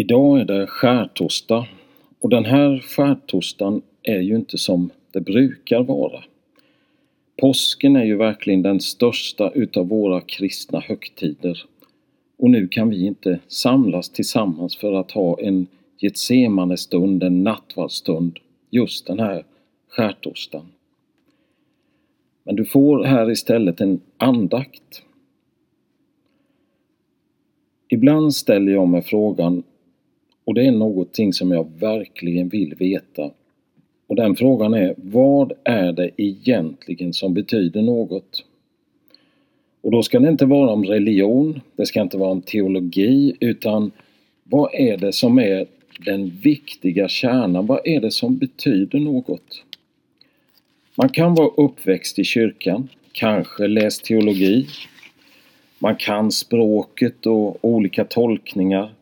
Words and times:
Idag 0.00 0.40
är 0.40 0.44
det 0.44 0.66
skärtorsdag 0.66 1.68
och 2.20 2.30
den 2.30 2.44
här 2.44 2.78
skärtorsdagen 2.78 3.82
är 4.02 4.20
ju 4.20 4.36
inte 4.36 4.58
som 4.58 4.90
det 5.12 5.20
brukar 5.20 5.82
vara. 5.82 6.24
Påsken 7.36 7.96
är 7.96 8.04
ju 8.04 8.16
verkligen 8.16 8.62
den 8.62 8.80
största 8.80 9.50
utav 9.50 9.88
våra 9.88 10.20
kristna 10.20 10.80
högtider 10.80 11.62
och 12.38 12.50
nu 12.50 12.68
kan 12.68 12.90
vi 12.90 13.06
inte 13.06 13.38
samlas 13.48 14.08
tillsammans 14.08 14.76
för 14.76 14.92
att 14.92 15.10
ha 15.10 15.40
en 15.40 15.66
Getsemane-stund, 15.98 17.22
en 17.22 17.44
nattvardsstund, 17.44 18.38
just 18.70 19.06
den 19.06 19.18
här 19.18 19.44
skärtorsdagen. 19.88 20.66
Men 22.44 22.56
du 22.56 22.64
får 22.64 23.04
här 23.04 23.30
istället 23.30 23.80
en 23.80 24.00
andakt. 24.16 25.02
Ibland 27.88 28.34
ställer 28.34 28.72
jag 28.72 28.88
mig 28.88 29.02
frågan 29.02 29.62
och 30.50 30.54
det 30.54 30.66
är 30.66 30.72
någonting 30.72 31.32
som 31.32 31.50
jag 31.50 31.70
verkligen 31.78 32.48
vill 32.48 32.74
veta. 32.74 33.30
Och 34.06 34.16
den 34.16 34.36
frågan 34.36 34.74
är, 34.74 34.94
vad 34.96 35.52
är 35.64 35.92
det 35.92 36.10
egentligen 36.16 37.12
som 37.12 37.34
betyder 37.34 37.82
något? 37.82 38.44
Och 39.80 39.90
då 39.90 40.02
ska 40.02 40.20
det 40.20 40.28
inte 40.28 40.46
vara 40.46 40.72
om 40.72 40.84
religion, 40.84 41.60
det 41.76 41.86
ska 41.86 42.00
inte 42.00 42.16
vara 42.16 42.30
om 42.30 42.42
teologi, 42.42 43.36
utan 43.40 43.90
vad 44.44 44.74
är 44.74 44.96
det 44.96 45.12
som 45.12 45.38
är 45.38 45.66
den 46.04 46.28
viktiga 46.42 47.08
kärnan? 47.08 47.66
Vad 47.66 47.80
är 47.84 48.00
det 48.00 48.10
som 48.10 48.36
betyder 48.36 48.98
något? 48.98 49.64
Man 50.94 51.08
kan 51.08 51.34
vara 51.34 51.50
uppväxt 51.56 52.18
i 52.18 52.24
kyrkan, 52.24 52.88
kanske 53.12 53.66
läst 53.66 54.04
teologi, 54.04 54.66
man 55.78 55.96
kan 55.96 56.32
språket 56.32 57.26
och 57.26 57.64
olika 57.64 58.04
tolkningar. 58.04 58.94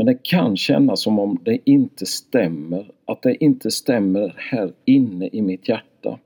Men 0.00 0.06
det 0.06 0.22
kan 0.22 0.56
kännas 0.56 1.02
som 1.02 1.18
om 1.18 1.38
det 1.44 1.58
inte 1.64 2.06
stämmer, 2.06 2.90
att 3.04 3.22
det 3.22 3.44
inte 3.44 3.70
stämmer 3.70 4.34
här 4.38 4.72
inne 4.84 5.28
i 5.32 5.42
mitt 5.42 5.68
hjärta. 5.68 6.18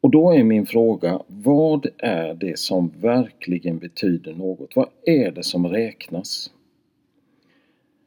Och 0.00 0.10
då 0.10 0.30
är 0.30 0.44
min 0.44 0.66
fråga, 0.66 1.22
vad 1.26 1.86
är 1.98 2.34
det 2.34 2.58
som 2.58 2.92
verkligen 3.00 3.78
betyder 3.78 4.34
något? 4.34 4.76
Vad 4.76 4.88
är 5.06 5.30
det 5.30 5.42
som 5.42 5.66
räknas? 5.66 6.50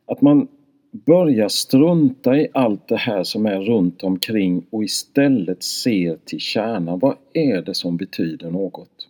Att 0.06 0.22
man 0.22 0.48
börjar 0.92 1.48
strunta 1.48 2.38
i 2.38 2.48
allt 2.54 2.88
det 2.88 2.98
här 2.98 3.24
som 3.24 3.46
är 3.46 3.60
runt 3.60 4.04
omkring 4.04 4.66
och 4.70 4.84
istället 4.84 5.64
ser 5.64 6.18
till 6.26 6.40
kärnan. 6.40 7.00
Vad 7.00 7.16
är 7.34 7.62
det 7.62 7.74
som 7.74 7.98
betyder 7.98 8.52
något? 8.52 9.10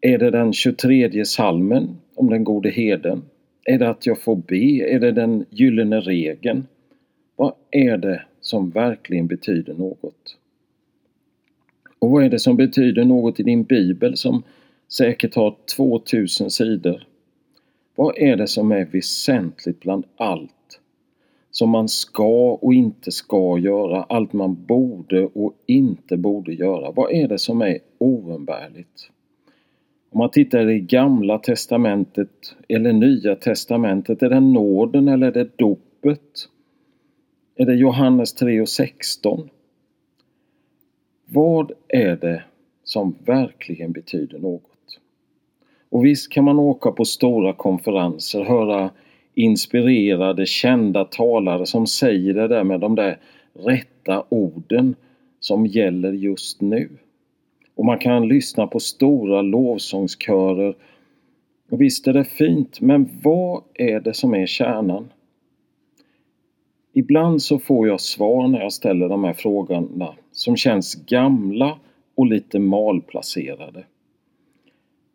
Är 0.00 0.18
det 0.18 0.30
den 0.30 0.52
23 0.52 1.24
salmen 1.24 1.96
om 2.14 2.30
den 2.30 2.44
gode 2.44 2.70
heden? 2.70 3.22
Är 3.70 3.78
det 3.78 3.88
att 3.88 4.06
jag 4.06 4.22
får 4.22 4.36
be? 4.36 4.94
Är 4.94 5.00
det 5.00 5.12
den 5.12 5.44
gyllene 5.50 6.00
regeln? 6.00 6.66
Vad 7.36 7.52
är 7.70 7.96
det 7.96 8.22
som 8.40 8.70
verkligen 8.70 9.26
betyder 9.26 9.74
något? 9.74 10.36
Och 11.98 12.10
vad 12.10 12.24
är 12.24 12.30
det 12.30 12.38
som 12.38 12.56
betyder 12.56 13.04
något 13.04 13.40
i 13.40 13.42
din 13.42 13.62
bibel 13.62 14.16
som 14.16 14.42
säkert 14.88 15.34
har 15.34 15.56
2000 15.76 16.50
sidor? 16.50 17.06
Vad 17.94 18.18
är 18.18 18.36
det 18.36 18.46
som 18.46 18.72
är 18.72 18.84
väsentligt 18.84 19.80
bland 19.80 20.04
allt 20.16 20.80
som 21.50 21.70
man 21.70 21.88
ska 21.88 22.52
och 22.52 22.74
inte 22.74 23.10
ska 23.10 23.58
göra, 23.58 24.02
allt 24.02 24.32
man 24.32 24.64
borde 24.66 25.26
och 25.26 25.54
inte 25.66 26.16
borde 26.16 26.52
göra? 26.52 26.90
Vad 26.90 27.12
är 27.12 27.28
det 27.28 27.38
som 27.38 27.62
är 27.62 27.78
oumbärligt? 27.98 29.10
Om 30.12 30.18
man 30.18 30.30
tittar 30.30 30.70
i 30.70 30.80
gamla 30.80 31.38
testamentet 31.38 32.56
eller 32.68 32.92
nya 32.92 33.36
testamentet, 33.36 34.22
är 34.22 34.30
det 34.30 34.40
nåden 34.40 35.08
eller 35.08 35.26
är 35.26 35.32
det 35.32 35.58
dopet? 35.58 36.48
Är 37.56 37.66
det 37.66 37.74
Johannes 37.74 38.32
3 38.32 38.60
och 38.60 38.68
16? 38.68 39.48
Vad 41.26 41.72
är 41.88 42.16
det 42.16 42.42
som 42.84 43.14
verkligen 43.24 43.92
betyder 43.92 44.38
något? 44.38 45.00
Och 45.88 46.04
visst 46.04 46.32
kan 46.32 46.44
man 46.44 46.58
åka 46.58 46.90
på 46.92 47.04
stora 47.04 47.52
konferenser, 47.52 48.44
höra 48.44 48.90
inspirerade, 49.34 50.46
kända 50.46 51.04
talare 51.04 51.66
som 51.66 51.86
säger 51.86 52.34
det 52.34 52.48
där 52.48 52.64
med 52.64 52.80
de 52.80 52.94
där 52.94 53.18
rätta 53.54 54.24
orden 54.28 54.94
som 55.40 55.66
gäller 55.66 56.12
just 56.12 56.60
nu. 56.60 56.88
Och 57.80 57.86
man 57.86 57.98
kan 57.98 58.28
lyssna 58.28 58.66
på 58.66 58.80
stora 58.80 59.42
lovsångskörer. 59.42 60.76
Och 61.70 61.80
visst 61.80 62.06
är 62.06 62.12
det 62.12 62.24
fint, 62.24 62.80
men 62.80 63.08
vad 63.22 63.62
är 63.74 64.00
det 64.00 64.14
som 64.14 64.34
är 64.34 64.46
kärnan? 64.46 65.12
Ibland 66.92 67.42
så 67.42 67.58
får 67.58 67.88
jag 67.88 68.00
svar 68.00 68.48
när 68.48 68.60
jag 68.60 68.72
ställer 68.72 69.08
de 69.08 69.24
här 69.24 69.32
frågorna 69.32 70.14
som 70.32 70.56
känns 70.56 70.94
gamla 70.94 71.78
och 72.14 72.26
lite 72.26 72.58
malplacerade. 72.58 73.84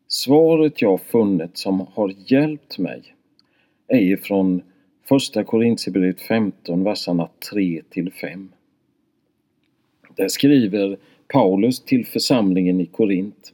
Svaret 0.07 0.81
jag 0.81 1.01
funnit 1.01 1.57
som 1.57 1.87
har 1.93 2.13
hjälpt 2.31 2.77
mig 2.77 3.15
är 3.87 4.01
ifrån 4.01 4.61
Första 5.03 5.43
Korintierbrevet 5.43 6.21
15, 6.21 6.83
verserna 6.83 7.29
3 7.51 7.81
till 7.89 8.11
5. 8.11 8.51
Där 10.15 10.27
skriver 10.27 10.97
Paulus 11.27 11.79
till 11.79 12.05
församlingen 12.05 12.81
i 12.81 12.85
Korint. 12.85 13.53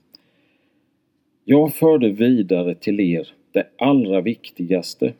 Jag 1.45 1.73
förde 1.73 2.09
vidare 2.09 2.75
till 2.75 2.99
er 2.99 3.27
det 3.51 3.67
allra 3.77 4.21
viktigaste. 4.21 5.13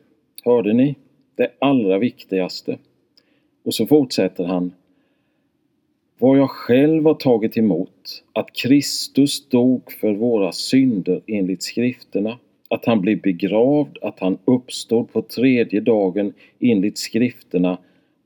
Hörde 0.44 0.74
ni? 0.74 0.96
Det 1.36 1.52
allra 1.60 1.98
viktigaste. 1.98 2.78
Och 3.64 3.74
så 3.74 3.88
fortsätter 3.88 4.44
han. 4.44 4.74
Vad 6.18 6.38
jag 6.38 6.50
själv 6.50 7.06
har 7.06 7.14
tagit 7.14 7.58
emot, 7.58 8.24
att 8.34 8.54
Kristus 8.54 9.50
dog 9.50 9.92
för 9.92 10.14
våra 10.14 10.52
synder 10.52 11.22
enligt 11.28 11.64
skrifterna, 11.64 12.40
att 12.68 12.86
han 12.86 13.02
blev 13.02 13.22
begravd, 13.22 13.98
att 14.02 14.20
han 14.20 14.38
uppstod 14.46 15.14
på 15.14 15.22
tredje 15.22 15.80
dagen 15.80 16.34
enligt 16.60 16.98
skrifterna 16.98 17.78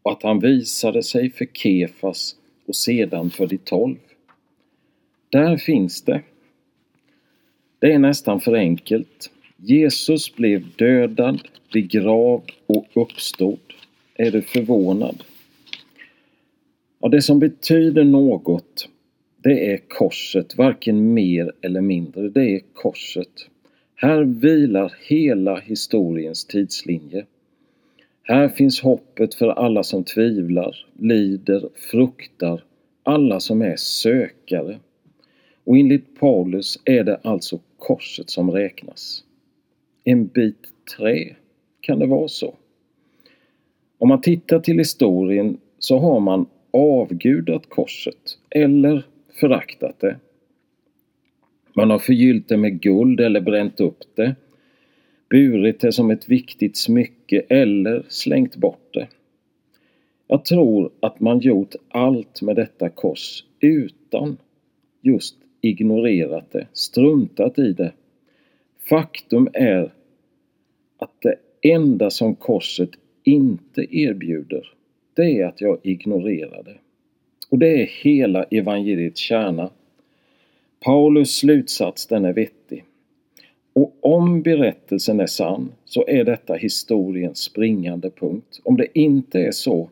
och 0.03 0.11
att 0.11 0.23
han 0.23 0.39
visade 0.39 1.03
sig 1.03 1.29
för 1.29 1.45
Kefas 1.53 2.35
och 2.67 2.75
sedan 2.75 3.29
för 3.29 3.47
de 3.47 3.57
tolv. 3.57 3.95
Där 5.35 5.57
finns 5.57 6.01
det. 6.01 6.21
Det 7.79 7.93
är 7.93 7.99
nästan 7.99 8.41
för 8.41 8.53
enkelt. 8.55 9.31
Jesus 9.57 10.35
blev 10.35 10.75
dödad, 10.75 11.47
begravd 11.73 12.51
och 12.65 12.87
uppstod. 12.93 13.59
Är 14.15 14.31
du 14.31 14.41
förvånad? 14.41 15.23
Ja, 16.99 17.09
det 17.09 17.21
som 17.21 17.39
betyder 17.39 18.03
något, 18.03 18.89
det 19.37 19.71
är 19.71 19.77
korset, 19.87 20.57
varken 20.57 21.13
mer 21.13 21.51
eller 21.61 21.81
mindre. 21.81 22.29
Det 22.29 22.55
är 22.55 22.61
korset. 22.73 23.47
Här 23.95 24.21
vilar 24.21 24.93
hela 25.07 25.59
historiens 25.59 26.45
tidslinje. 26.45 27.25
Här 28.23 28.49
finns 28.49 28.81
hoppet 28.81 29.35
för 29.35 29.49
alla 29.49 29.83
som 29.83 30.03
tvivlar, 30.03 30.85
lider, 30.99 31.69
fruktar, 31.91 32.63
alla 33.03 33.39
som 33.39 33.61
är 33.61 33.75
sökare. 33.75 34.79
Och 35.65 35.77
enligt 35.77 36.19
Paulus 36.19 36.79
är 36.85 37.03
det 37.03 37.19
alltså 37.23 37.59
korset 37.77 38.29
som 38.29 38.51
räknas. 38.51 39.23
En 40.03 40.27
bit 40.27 40.67
trä, 40.97 41.35
kan 41.81 41.99
det 41.99 42.05
vara 42.05 42.27
så? 42.27 42.55
Om 43.97 44.09
man 44.09 44.21
tittar 44.21 44.59
till 44.59 44.77
historien 44.77 45.57
så 45.79 45.97
har 45.97 46.19
man 46.19 46.45
avgudat 46.71 47.69
korset 47.69 48.37
eller 48.49 49.05
föraktat 49.39 49.99
det. 49.99 50.19
Man 51.73 51.89
har 51.89 51.99
förgyllt 51.99 52.47
det 52.47 52.57
med 52.57 52.81
guld 52.81 53.19
eller 53.19 53.41
bränt 53.41 53.79
upp 53.79 54.03
det, 54.15 54.35
burit 55.29 55.79
det 55.79 55.91
som 55.91 56.11
ett 56.11 56.29
viktigt 56.29 56.77
smycke 56.77 57.39
eller 57.49 58.05
slängt 58.09 58.55
bort 58.55 58.93
det. 58.93 59.07
Jag 60.27 60.45
tror 60.45 60.91
att 60.99 61.19
man 61.19 61.39
gjort 61.39 61.75
allt 61.89 62.41
med 62.41 62.55
detta 62.55 62.89
kors 62.89 63.43
utan 63.59 64.37
just 65.01 65.35
ignorerat 65.65 66.51
det, 66.51 66.67
struntat 66.73 67.59
i 67.59 67.73
det. 67.73 67.91
Faktum 68.89 69.49
är 69.53 69.93
att 70.97 71.21
det 71.21 71.35
enda 71.61 72.09
som 72.09 72.35
korset 72.35 72.89
inte 73.23 73.97
erbjuder, 73.97 74.73
det 75.13 75.41
är 75.41 75.45
att 75.45 75.61
jag 75.61 75.77
ignorerar 75.83 76.63
det. 76.63 76.75
Och 77.49 77.59
det 77.59 77.81
är 77.81 77.85
hela 77.85 78.43
evangeliets 78.43 79.19
kärna. 79.19 79.69
Paulus 80.79 81.35
slutsats 81.35 82.07
den 82.07 82.25
är 82.25 82.33
vettig. 82.33 82.83
Och 83.73 83.95
om 84.01 84.41
berättelsen 84.41 85.19
är 85.19 85.27
sann 85.27 85.71
så 85.85 86.07
är 86.07 86.23
detta 86.23 86.53
historiens 86.53 87.37
springande 87.37 88.09
punkt. 88.09 88.61
Om 88.63 88.77
det 88.77 88.99
inte 88.99 89.39
är 89.39 89.51
så, 89.51 89.89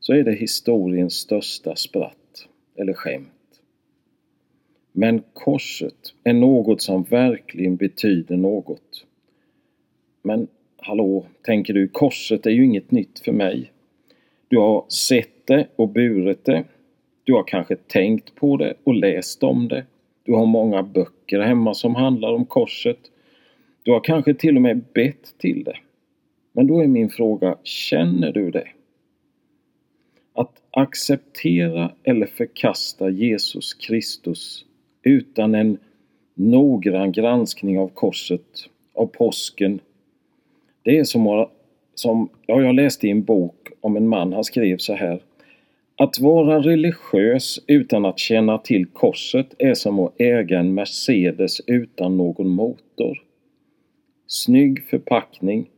så 0.00 0.12
är 0.12 0.24
det 0.24 0.32
historiens 0.32 1.14
största 1.14 1.76
spratt 1.76 2.48
eller 2.76 2.92
skämt. 2.92 3.31
Men 4.92 5.22
korset 5.32 6.14
är 6.24 6.32
något 6.32 6.82
som 6.82 7.02
verkligen 7.02 7.76
betyder 7.76 8.36
något. 8.36 9.06
Men 10.22 10.48
hallå, 10.76 11.26
tänker 11.42 11.74
du, 11.74 11.88
korset 11.88 12.46
är 12.46 12.50
ju 12.50 12.64
inget 12.64 12.90
nytt 12.90 13.18
för 13.18 13.32
mig. 13.32 13.72
Du 14.48 14.58
har 14.58 14.84
sett 14.88 15.46
det 15.46 15.68
och 15.76 15.88
burit 15.88 16.44
det. 16.44 16.64
Du 17.24 17.32
har 17.32 17.44
kanske 17.46 17.76
tänkt 17.76 18.34
på 18.34 18.56
det 18.56 18.74
och 18.84 18.94
läst 18.94 19.42
om 19.42 19.68
det. 19.68 19.84
Du 20.24 20.32
har 20.32 20.46
många 20.46 20.82
böcker 20.82 21.40
hemma 21.40 21.74
som 21.74 21.94
handlar 21.94 22.32
om 22.32 22.44
korset. 22.44 22.98
Du 23.82 23.92
har 23.92 24.00
kanske 24.00 24.34
till 24.34 24.56
och 24.56 24.62
med 24.62 24.84
bett 24.94 25.38
till 25.38 25.64
det. 25.64 25.76
Men 26.52 26.66
då 26.66 26.80
är 26.80 26.86
min 26.86 27.10
fråga, 27.10 27.56
känner 27.62 28.32
du 28.32 28.50
det? 28.50 28.68
Att 30.32 30.62
acceptera 30.70 31.92
eller 32.02 32.26
förkasta 32.26 33.10
Jesus 33.10 33.74
Kristus 33.74 34.64
utan 35.02 35.54
en 35.54 35.78
noggrann 36.34 37.12
granskning 37.12 37.78
av 37.78 37.88
korset, 37.88 38.68
av 38.94 39.06
påsken. 39.06 39.80
Det 40.82 40.98
är 40.98 41.04
som, 41.04 41.48
som 41.94 42.28
ja, 42.46 42.62
jag 42.62 42.74
läste 42.74 43.06
i 43.06 43.10
en 43.10 43.24
bok 43.24 43.68
om 43.80 43.96
en 43.96 44.08
man, 44.08 44.32
han 44.32 44.44
skrev 44.44 44.76
så 44.78 44.94
här. 44.94 45.22
Att 45.96 46.20
vara 46.20 46.58
religiös 46.60 47.60
utan 47.66 48.04
att 48.04 48.18
känna 48.18 48.58
till 48.58 48.86
korset 48.86 49.54
är 49.58 49.74
som 49.74 49.98
att 50.00 50.20
äga 50.20 50.58
en 50.58 50.74
Mercedes 50.74 51.60
utan 51.66 52.16
någon 52.16 52.48
motor. 52.48 53.22
Snygg 54.26 54.84
förpackning, 54.84 55.70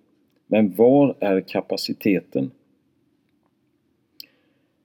men 0.46 0.74
var 0.74 1.16
är 1.20 1.40
kapaciteten? 1.40 2.50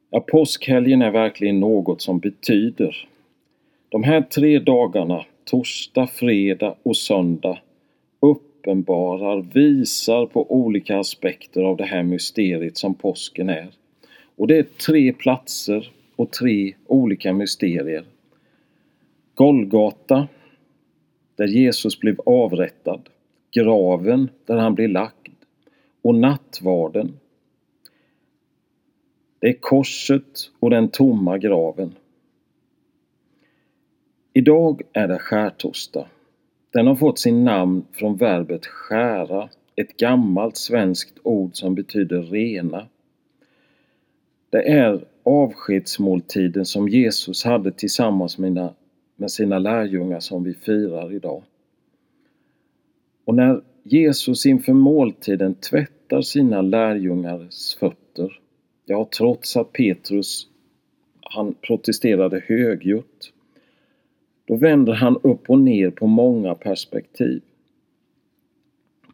Ja, 0.09 0.19
påskhelgen 0.19 1.01
är 1.01 1.11
verkligen 1.11 1.59
något 1.59 2.01
som 2.01 2.19
betyder. 2.19 3.07
De 3.89 4.03
här 4.03 4.21
tre 4.21 4.59
dagarna, 4.59 5.25
torsdag, 5.45 6.07
fredag 6.07 6.75
och 6.83 6.97
söndag, 6.97 7.59
uppenbarar, 8.19 9.41
visar 9.41 10.25
på 10.25 10.51
olika 10.51 10.99
aspekter 10.99 11.61
av 11.61 11.77
det 11.77 11.85
här 11.85 12.03
mysteriet 12.03 12.77
som 12.77 12.93
påsken 12.93 13.49
är. 13.49 13.67
Och 14.35 14.47
det 14.47 14.57
är 14.57 14.63
tre 14.63 15.13
platser 15.13 15.91
och 16.15 16.31
tre 16.31 16.73
olika 16.85 17.33
mysterier. 17.33 18.03
Golgata, 19.35 20.27
där 21.35 21.47
Jesus 21.47 21.99
blev 21.99 22.21
avrättad. 22.25 23.01
Graven, 23.51 24.29
där 24.45 24.57
han 24.57 24.75
blev 24.75 24.89
lagd. 24.89 25.33
Och 26.01 26.15
nattvarden. 26.15 27.19
Det 29.39 29.47
är 29.47 29.53
korset 29.59 30.51
och 30.59 30.69
den 30.69 30.89
tomma 30.89 31.37
graven. 31.37 31.95
Idag 34.33 34.81
är 34.93 35.07
det 35.07 35.19
skärtorsdag. 35.19 36.07
Den 36.71 36.87
har 36.87 36.95
fått 36.95 37.19
sin 37.19 37.43
namn 37.43 37.85
från 37.91 38.17
verbet 38.17 38.65
skära, 38.65 39.49
ett 39.75 39.97
gammalt 39.97 40.57
svenskt 40.57 41.17
ord 41.23 41.51
som 41.53 41.75
betyder 41.75 42.21
rena. 42.21 42.87
Det 44.49 44.69
är 44.71 45.05
avskedsmåltiden 45.23 46.65
som 46.65 46.89
Jesus 46.89 47.43
hade 47.43 47.71
tillsammans 47.71 48.37
med 48.37 49.31
sina 49.31 49.59
lärjungar 49.59 50.19
som 50.19 50.43
vi 50.43 50.53
firar 50.53 51.13
idag. 51.13 51.43
Och 53.25 53.35
när 53.35 53.61
Jesus 53.83 54.45
inför 54.45 54.73
måltiden 54.73 55.55
tvättar 55.55 56.21
sina 56.21 56.61
lärjungars 56.61 57.75
fötter, 57.75 58.39
ja 58.85 59.09
trots 59.17 59.57
att 59.57 59.71
Petrus 59.73 60.47
han 61.21 61.53
protesterade 61.61 62.43
högljutt, 62.47 63.33
då 64.49 64.55
vänder 64.55 64.93
han 64.93 65.17
upp 65.23 65.49
och 65.49 65.59
ner 65.59 65.89
på 65.89 66.07
många 66.07 66.55
perspektiv. 66.55 67.41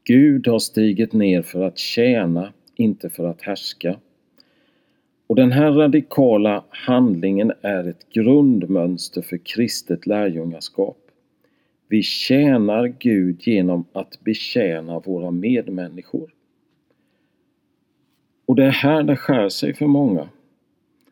Gud 0.04 0.48
har 0.48 0.60
stigit 0.60 1.14
ner 1.14 1.42
för 1.42 1.64
att 1.64 1.78
tjäna, 1.78 2.54
inte 2.76 3.10
för 3.10 3.28
att 3.28 3.42
härska. 3.42 4.00
Och 5.28 5.36
den 5.36 5.52
här 5.52 5.72
radikala 5.72 6.64
handlingen 6.70 7.52
är 7.62 7.88
ett 7.88 8.10
grundmönster 8.10 9.22
för 9.22 9.38
kristet 9.38 10.08
lärjungaskap. 10.08 10.98
Vi 11.88 12.04
tjänar 12.04 12.88
Gud 13.00 13.48
genom 13.48 13.86
att 13.94 14.20
betjäna 14.24 15.00
våra 15.00 15.32
medmänniskor. 15.32 16.34
Och 18.46 18.56
det 18.56 18.66
är 18.66 18.72
här 18.72 19.04
det 19.04 19.16
skär 19.16 19.50
sig 19.50 19.74
för 19.74 19.88
många. 19.88 20.30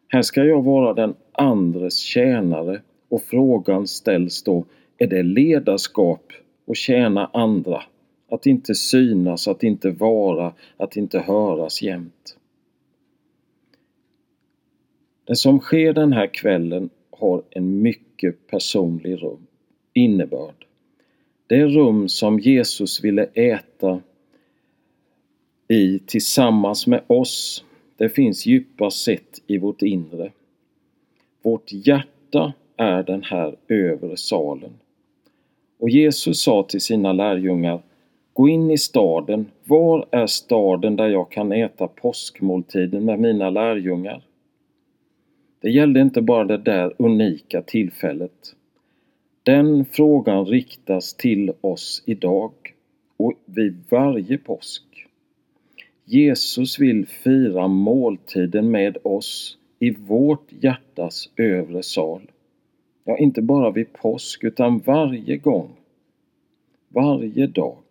Här 0.08 0.22
ska 0.22 0.44
jag 0.44 0.62
vara 0.62 0.94
den 0.94 1.14
andres 1.32 1.98
tjänare 1.98 2.82
och 3.14 3.22
frågan 3.22 3.88
ställs 3.88 4.44
då, 4.44 4.66
är 4.98 5.08
det 5.08 5.24
ledarskap 5.24 6.32
att 6.68 6.78
tjäna 6.78 7.30
andra? 7.34 7.84
Att 8.30 8.46
inte 8.46 8.76
synas, 8.76 9.48
att 9.48 9.64
inte 9.64 9.92
vara, 9.92 10.54
att 10.78 10.98
inte 10.98 11.20
höras 11.20 11.82
jämt. 11.82 12.38
Det 15.24 15.36
som 15.36 15.60
sker 15.60 15.94
den 15.94 16.14
här 16.14 16.34
kvällen 16.34 16.90
har 17.12 17.44
en 17.50 17.82
mycket 17.82 18.48
personlig 18.48 19.24
rum, 19.24 19.48
innebörd. 19.94 20.66
Det 21.48 21.66
rum 21.66 22.10
som 22.10 22.40
Jesus 22.40 23.04
ville 23.04 23.24
äta 23.24 24.02
i 25.68 26.00
tillsammans 26.00 26.88
med 26.88 27.02
oss, 27.08 27.66
det 27.98 28.10
finns 28.10 28.46
djupast 28.46 29.04
sett 29.04 29.42
i 29.48 29.58
vårt 29.58 29.82
inre. 29.82 30.32
Vårt 31.42 31.72
hjärta 31.72 32.54
är 32.78 33.04
den 33.04 33.24
här 33.24 33.56
övre 33.68 34.18
salen. 34.18 34.72
Och 35.80 35.90
Jesus 35.90 36.44
sa 36.44 36.64
till 36.64 36.82
sina 36.82 37.14
lärjungar 37.14 37.82
Gå 38.34 38.50
in 38.50 38.72
i 38.72 38.78
staden. 38.78 39.46
Var 39.64 40.06
är 40.12 40.28
staden 40.28 40.96
där 40.96 41.08
jag 41.08 41.32
kan 41.32 41.52
äta 41.52 41.88
påskmåltiden 41.88 43.06
med 43.06 43.20
mina 43.20 43.50
lärjungar? 43.50 44.22
Det 45.62 45.70
gällde 45.70 46.02
inte 46.02 46.22
bara 46.22 46.44
det 46.44 46.58
där 46.58 46.94
unika 46.98 47.62
tillfället. 47.62 48.56
Den 49.44 49.86
frågan 49.86 50.46
riktas 50.46 51.14
till 51.14 51.52
oss 51.62 52.04
idag 52.06 52.52
och 53.18 53.34
vid 53.46 53.84
varje 53.90 54.38
påsk. 54.38 54.84
Jesus 56.06 56.80
vill 56.80 57.08
fira 57.08 57.68
måltiden 57.68 58.72
med 58.72 58.98
oss 59.04 59.58
i 59.80 59.92
vårt 59.92 60.48
hjärtas 60.60 61.30
övre 61.38 61.84
sal. 61.84 62.32
Ja, 63.04 63.18
inte 63.18 63.42
bara 63.42 63.72
vid 63.72 63.94
påsk 63.94 64.44
utan 64.44 64.80
varje 64.80 65.38
gång. 65.38 65.70
Varje 66.90 67.48
dag. 67.48 67.84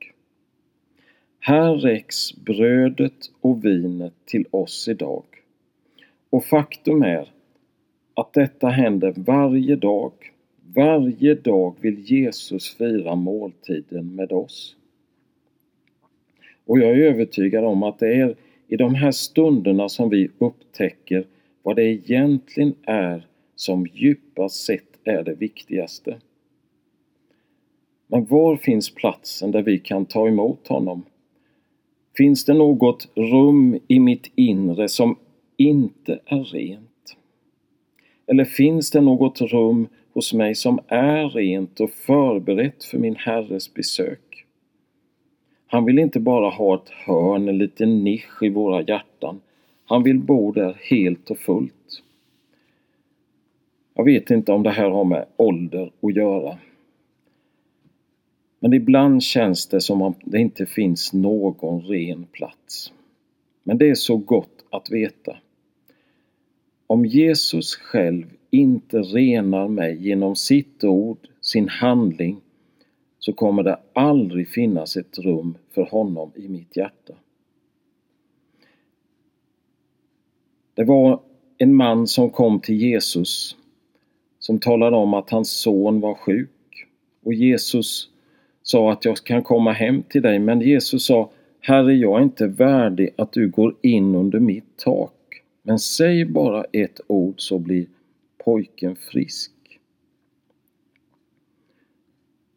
Här 1.41 1.75
räcks 1.75 2.37
brödet 2.37 3.31
och 3.41 3.65
vinet 3.65 4.13
till 4.25 4.45
oss 4.51 4.89
idag. 4.89 5.25
Och 6.31 6.45
faktum 6.45 7.03
är 7.03 7.29
att 8.15 8.33
detta 8.33 8.69
händer 8.69 9.15
varje 9.17 9.77
dag. 9.77 10.13
Varje 10.75 11.35
dag 11.35 11.75
vill 11.81 11.99
Jesus 11.99 12.77
fira 12.77 13.15
måltiden 13.15 14.15
med 14.15 14.33
oss. 14.33 14.77
Och 16.67 16.79
jag 16.79 16.91
är 16.91 16.97
övertygad 16.97 17.65
om 17.65 17.83
att 17.83 17.99
det 17.99 18.15
är 18.15 18.35
i 18.69 18.77
de 18.77 18.95
här 18.95 19.11
stunderna 19.11 19.89
som 19.89 20.11
vi 20.11 20.31
upptäcker 20.39 21.27
vad 21.63 21.77
det 21.77 21.85
egentligen 21.85 22.75
är 22.83 23.27
som 23.55 23.87
djupast 23.87 24.65
sett 24.65 24.92
är 25.05 25.23
det 25.23 25.35
viktigaste. 25.35 26.19
Men 28.07 28.25
var 28.25 28.57
finns 28.57 28.95
platsen 28.95 29.51
där 29.51 29.63
vi 29.63 29.79
kan 29.79 30.07
ta 30.07 30.29
emot 30.29 30.69
honom? 30.69 31.03
Finns 32.17 32.45
det 32.45 32.55
något 32.55 33.09
rum 33.15 33.79
i 33.89 34.01
mitt 34.01 34.33
inre 34.35 34.89
som 34.89 35.17
inte 35.57 36.21
är 36.27 36.45
rent? 36.45 37.17
Eller 38.27 38.45
finns 38.45 38.91
det 38.91 39.01
något 39.01 39.41
rum 39.41 39.89
hos 40.13 40.33
mig 40.33 40.55
som 40.55 40.81
är 40.89 41.29
rent 41.29 41.81
och 41.81 41.91
förberett 41.91 42.85
för 42.85 42.99
min 42.99 43.17
Herres 43.17 43.75
besök? 43.75 44.47
Han 45.67 45.85
vill 45.85 45.99
inte 45.99 46.21
bara 46.21 46.51
ha 46.51 46.75
ett 46.75 46.91
hörn, 46.91 47.49
en 47.49 47.59
liten 47.59 48.05
nisch 48.05 48.43
i 48.43 48.49
våra 48.49 48.83
hjärtan. 48.83 49.41
Han 49.85 50.03
vill 50.03 50.19
bo 50.19 50.53
där 50.53 50.77
helt 50.81 51.31
och 51.31 51.39
fullt. 51.39 52.03
Jag 53.95 54.05
vet 54.05 54.31
inte 54.31 54.53
om 54.53 54.63
det 54.63 54.71
här 54.71 54.91
har 54.91 55.05
med 55.05 55.27
ålder 55.37 55.93
att 56.01 56.17
göra. 56.17 56.59
Men 58.61 58.73
ibland 58.73 59.23
känns 59.23 59.67
det 59.67 59.81
som 59.81 60.03
om 60.03 60.15
det 60.25 60.39
inte 60.39 60.67
finns 60.67 61.13
någon 61.13 61.81
ren 61.81 62.27
plats. 62.33 62.93
Men 63.63 63.79
det 63.79 63.91
är 63.91 63.95
så 63.95 64.17
gott 64.17 64.65
att 64.71 64.91
veta. 64.91 65.37
Om 66.87 67.07
Jesus 67.07 67.77
själv 67.77 68.27
inte 68.51 68.99
renar 68.99 69.69
mig 69.69 70.09
genom 70.09 70.37
sitt 70.37 70.85
ord, 70.85 71.19
sin 71.41 71.69
handling, 71.69 72.41
så 73.19 73.33
kommer 73.33 73.63
det 73.63 73.79
aldrig 73.93 74.49
finnas 74.49 74.97
ett 74.97 75.19
rum 75.19 75.55
för 75.71 75.83
honom 75.83 76.33
i 76.35 76.49
mitt 76.49 76.77
hjärta. 76.77 77.15
Det 80.75 80.85
var 80.85 81.21
en 81.59 81.75
man 81.75 82.07
som 82.07 82.31
kom 82.31 82.61
till 82.61 82.77
Jesus 82.77 83.57
som 84.43 84.59
talade 84.59 84.97
om 84.97 85.15
att 85.15 85.31
hans 85.31 85.51
son 85.51 86.01
var 86.01 86.15
sjuk. 86.15 86.87
Och 87.25 87.35
Jesus 87.35 88.09
sa 88.63 88.93
att 88.93 89.05
jag 89.05 89.17
kan 89.17 89.43
komma 89.43 89.73
hem 89.73 90.03
till 90.03 90.23
dig, 90.23 90.39
men 90.39 90.61
Jesus 90.61 91.07
sa 91.07 91.31
Herre, 91.61 91.95
jag 91.95 92.19
är 92.19 92.23
inte 92.23 92.47
värdig 92.47 93.11
att 93.17 93.33
du 93.33 93.49
går 93.49 93.75
in 93.83 94.15
under 94.15 94.41
mitt 94.41 94.77
tak. 94.77 95.43
Men 95.63 95.79
säg 95.79 96.25
bara 96.25 96.65
ett 96.73 97.01
ord 97.07 97.35
så 97.37 97.59
blir 97.59 97.87
pojken 98.45 98.97
frisk. 98.97 99.53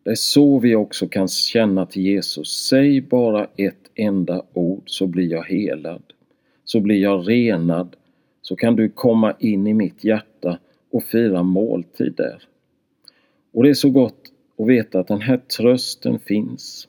Det 0.04 0.12
är 0.12 0.16
så 0.16 0.60
vi 0.60 0.76
också 0.76 1.08
kan 1.08 1.28
känna 1.28 1.86
till 1.86 2.02
Jesus. 2.02 2.68
Säg 2.70 3.02
bara 3.02 3.48
ett 3.58 3.92
enda 3.96 4.46
ord 4.54 4.84
så 4.86 5.08
blir 5.08 5.32
jag 5.32 5.44
helad. 5.44 6.04
Så 6.64 6.80
blir 6.80 7.02
jag 7.02 7.30
renad. 7.30 7.96
Så 8.42 8.56
kan 8.56 8.76
du 8.76 8.90
komma 8.90 9.36
in 9.40 9.68
i 9.68 9.74
mitt 9.74 10.04
hjärta 10.04 10.35
och 10.96 11.04
fira 11.04 11.44
måltid 11.44 12.14
där. 12.18 12.44
Och 13.54 13.64
det 13.64 13.70
är 13.70 13.74
så 13.74 13.90
gott 13.90 14.32
att 14.58 14.68
veta 14.68 15.00
att 15.00 15.08
den 15.08 15.22
här 15.22 15.38
trösten 15.38 16.20
finns. 16.20 16.88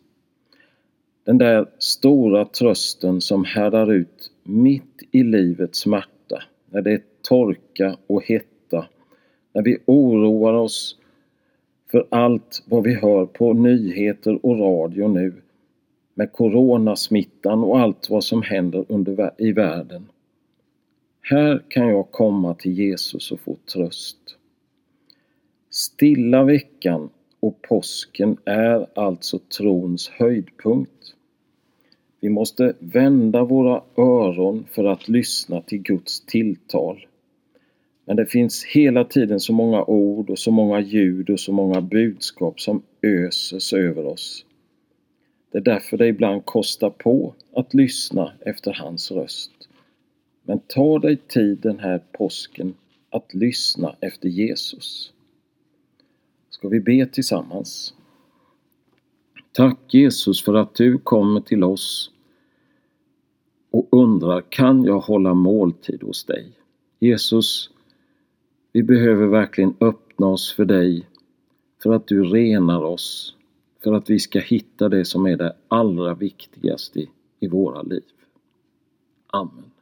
Den 1.25 1.38
där 1.38 1.66
stora 1.78 2.44
trösten 2.44 3.20
som 3.20 3.44
härdar 3.44 3.92
ut 3.92 4.30
mitt 4.42 5.02
i 5.10 5.22
livets 5.22 5.78
smärta, 5.78 6.42
när 6.70 6.82
det 6.82 6.92
är 6.92 7.00
torka 7.22 7.96
och 8.06 8.22
hetta, 8.22 8.86
när 9.52 9.62
vi 9.62 9.78
oroar 9.86 10.52
oss 10.52 10.98
för 11.90 12.06
allt 12.08 12.62
vad 12.66 12.84
vi 12.84 12.94
hör 12.94 13.26
på 13.26 13.52
nyheter 13.52 14.46
och 14.46 14.58
radio 14.58 15.08
nu 15.08 15.34
med 16.14 16.32
coronasmittan 16.32 17.64
och 17.64 17.80
allt 17.80 18.10
vad 18.10 18.25
som 18.25 18.42
händer 18.42 18.84
under, 18.88 19.30
i 19.38 19.52
världen. 19.52 20.06
Här 21.28 21.62
kan 21.68 21.88
jag 21.88 22.11
komma 22.11 22.54
till 22.54 22.73
Jesus 22.73 23.33
och 23.33 23.40
få 23.40 23.56
tröst. 23.73 24.16
Stilla 25.71 26.45
veckan 26.45 27.11
och 27.40 27.62
påsken 27.62 28.37
är 28.45 28.87
alltså 28.95 29.38
trons 29.38 30.09
höjdpunkt. 30.09 31.14
Vi 32.21 32.28
måste 32.28 32.75
vända 32.78 33.45
våra 33.45 33.83
öron 33.97 34.66
för 34.73 34.85
att 34.85 35.09
lyssna 35.09 35.61
till 35.61 35.83
Guds 35.83 36.21
tilltal. 36.21 37.06
Men 38.04 38.16
det 38.16 38.26
finns 38.26 38.64
hela 38.64 39.04
tiden 39.04 39.40
så 39.40 39.52
många 39.52 39.85
ord 39.85 40.30
och 40.30 40.38
så 40.38 40.50
många 40.50 40.80
ljud 40.80 41.30
och 41.30 41.40
så 41.40 41.52
många 41.52 41.80
budskap 41.80 42.61
som 42.61 42.83
öses 43.02 43.73
över 43.73 44.06
oss. 44.06 44.47
Det 45.52 45.59
är 45.59 45.62
därför 45.62 45.97
det 45.97 46.06
ibland 46.06 46.45
kostar 46.45 46.90
på 46.90 47.35
att 47.52 47.75
lyssna 47.75 48.33
efter 48.40 48.73
hans 48.73 49.11
röst. 49.11 49.55
Men 50.47 50.59
ta 50.59 50.99
dig 50.99 51.17
tid 51.17 51.59
den 51.59 51.79
här 51.79 52.03
påsken 52.12 52.75
att 53.11 53.35
lyssna 53.35 53.97
efter 54.00 54.29
Jesus. 54.29 55.12
Ska 56.50 56.69
vi 56.69 56.81
be 56.81 57.07
tillsammans? 57.07 57.95
Tack 59.53 59.95
Jesus 59.95 60.45
för 60.45 60.55
att 60.55 60.75
du 60.75 60.99
kommer 60.99 61.41
till 61.41 61.65
oss 61.65 62.11
och 63.71 63.88
undrar, 63.91 64.41
kan 64.41 64.85
jag 64.85 65.00
hålla 65.00 65.35
måltid 65.35 66.03
hos 66.03 66.25
dig? 66.25 66.53
Jesus, 66.99 67.71
vi 68.73 68.83
behöver 68.83 69.26
verkligen 69.26 69.75
öppna 69.81 70.26
oss 70.26 70.53
för 70.53 70.65
dig, 70.65 71.07
för 71.83 71.93
att 71.93 72.07
du 72.07 72.25
renar 72.25 72.83
oss, 72.83 73.37
för 73.85 73.93
att 73.93 74.11
vi 74.11 74.19
ska 74.19 74.38
hitta 74.38 74.88
det 74.88 75.05
som 75.05 75.26
är 75.26 75.37
det 75.37 75.57
allra 75.69 76.15
viktigaste 76.15 77.07
i 77.41 77.49
våra 77.49 77.83
liv. 77.83 78.05
Amen. 79.26 79.75